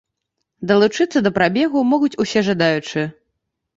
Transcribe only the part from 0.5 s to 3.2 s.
Далучыцца да прабегу могуць усе жадаючыя.